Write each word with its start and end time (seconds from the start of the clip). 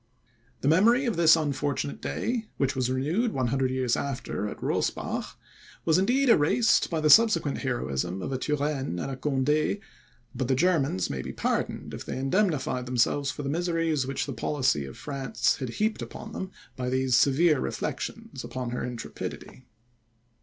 The 0.61 0.67
memory 0.67 1.05
of 1.05 1.15
this 1.15 1.35
unfortunate 1.35 2.01
day, 2.01 2.47
which 2.57 2.75
was 2.75 2.89
renewed 2.89 3.33
100 3.33 3.69
years 3.69 3.95
after 3.95 4.47
at 4.47 4.57
Rosbach, 4.57 5.35
was 5.85 5.99
indeed 5.99 6.27
erased 6.27 6.89
by 6.89 6.99
the 6.99 7.09
subsequent 7.11 7.59
heroism 7.59 8.23
of 8.23 8.31
a 8.31 8.39
Turenne 8.39 8.97
and 8.97 9.21
Conde; 9.21 9.77
but 10.33 10.47
the 10.47 10.55
Germans 10.55 11.11
may 11.11 11.21
be 11.21 11.31
pardoned, 11.31 11.93
if 11.93 12.03
they 12.03 12.17
indemnified 12.17 12.87
themselves 12.87 13.29
for 13.29 13.43
the 13.43 13.49
miseries 13.49 14.07
which 14.07 14.25
the 14.25 14.33
policy 14.33 14.85
of 14.87 14.97
France 14.97 15.57
had 15.57 15.69
heaped 15.69 16.01
upon 16.01 16.31
them, 16.31 16.49
by 16.75 16.89
these 16.89 17.15
severe 17.15 17.59
reflections 17.59 18.43
upon 18.43 18.71
her 18.71 18.83
intrepidity. 18.83 19.67